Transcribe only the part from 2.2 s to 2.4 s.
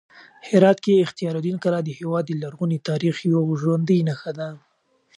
د